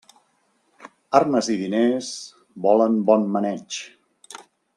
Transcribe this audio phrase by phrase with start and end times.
[1.19, 2.09] Armes i diners,
[2.69, 3.79] volen bon maneig.